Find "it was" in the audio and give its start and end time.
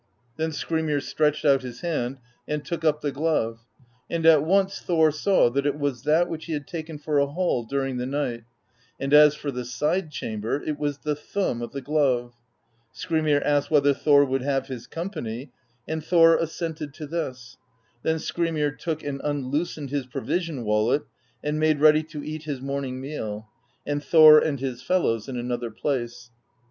5.67-6.01, 10.63-10.97